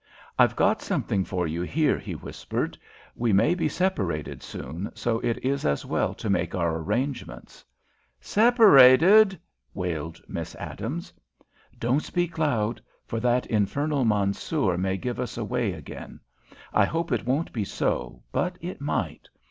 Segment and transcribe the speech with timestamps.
[0.39, 2.75] "I've got something for you here," he whispered.
[3.15, 7.63] "We may be separated soon, so it is as well to make our arrangements."
[8.19, 9.39] "Separated!"
[9.75, 11.13] wailed Miss Adams.
[11.77, 16.19] "Don't speak loud, for that infernal Mansoor may give us away again.
[16.73, 19.29] I hope it won't be so, but it might.